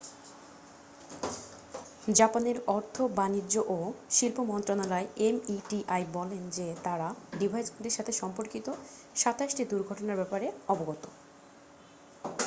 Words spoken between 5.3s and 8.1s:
meti বলেন যে তারা ডিভাইসগুলির